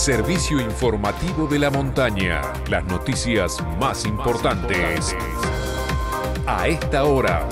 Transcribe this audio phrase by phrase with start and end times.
[0.00, 2.40] servicio informativo de la montaña.
[2.70, 5.14] Las noticias más importantes
[6.46, 7.46] a esta hora.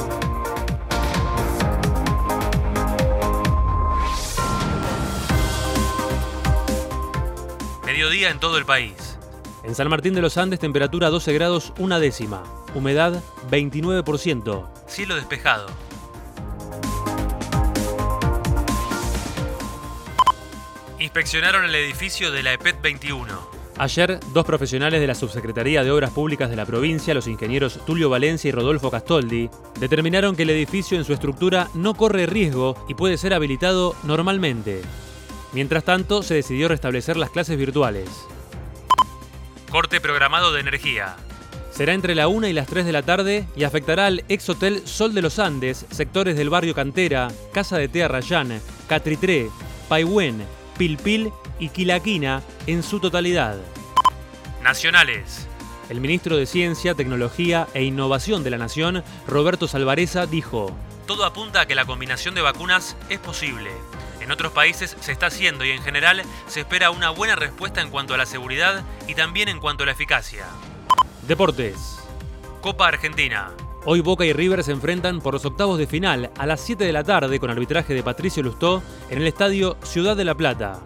[7.85, 9.19] Mediodía en todo el país.
[9.63, 12.45] En San Martín de los Andes, temperatura 12 grados una décima.
[12.75, 14.67] Humedad 29%.
[14.87, 15.67] Cielo despejado.
[21.19, 23.51] Inspeccionaron el edificio de la EPET 21.
[23.77, 28.09] Ayer, dos profesionales de la Subsecretaría de Obras Públicas de la provincia, los ingenieros Tulio
[28.09, 29.51] Valencia y Rodolfo Castoldi,
[29.81, 34.81] determinaron que el edificio en su estructura no corre riesgo y puede ser habilitado normalmente.
[35.53, 38.09] Mientras tanto, se decidió restablecer las clases virtuales.
[39.73, 41.17] Corte programado de energía.
[41.73, 44.87] Será entre la 1 y las 3 de la tarde y afectará al ex hotel
[44.87, 49.49] Sol de los Andes, sectores del barrio Cantera, Casa de Tea Rayán, Catritré,
[49.89, 50.45] Paihuén,
[50.79, 53.59] Pilpil y Quilaquina en su totalidad.
[54.63, 55.49] Nacionales.
[55.91, 60.71] El ministro de Ciencia, Tecnología e Innovación de la Nación, Roberto Salvareza, dijo,
[61.07, 63.71] Todo apunta a que la combinación de vacunas es posible.
[64.21, 67.91] En otros países se está haciendo y en general se espera una buena respuesta en
[67.91, 70.47] cuanto a la seguridad y también en cuanto a la eficacia.
[71.27, 71.99] Deportes.
[72.61, 73.51] Copa Argentina.
[73.85, 76.93] Hoy Boca y River se enfrentan por los octavos de final a las 7 de
[76.93, 80.81] la tarde con arbitraje de Patricio Lustó en el estadio Ciudad de la Plata.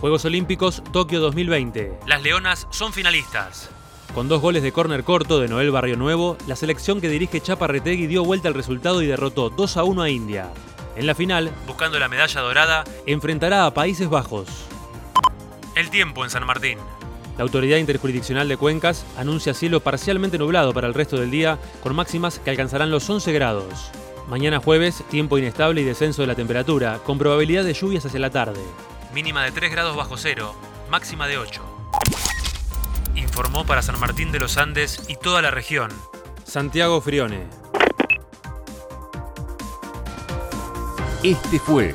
[0.00, 1.98] Juegos Olímpicos Tokio 2020.
[2.06, 3.68] Las Leonas son finalistas.
[4.14, 7.66] Con dos goles de córner corto de Noel Barrio Nuevo, la selección que dirige Chapa
[7.66, 10.50] Retegui dio vuelta al resultado y derrotó 2 a 1 a India.
[10.96, 14.48] En la final, buscando la medalla dorada, enfrentará a Países Bajos.
[15.74, 16.78] El tiempo en San Martín.
[17.36, 21.94] La Autoridad Interjurisdiccional de Cuencas anuncia cielo parcialmente nublado para el resto del día, con
[21.94, 23.90] máximas que alcanzarán los 11 grados.
[24.28, 28.30] Mañana jueves, tiempo inestable y descenso de la temperatura, con probabilidad de lluvias hacia la
[28.30, 28.60] tarde.
[29.14, 30.54] Mínima de 3 grados bajo cero,
[30.90, 31.62] máxima de 8.
[33.16, 35.90] Informó para San Martín de los Andes y toda la región.
[36.44, 37.46] Santiago Frione.
[41.22, 41.94] Este fue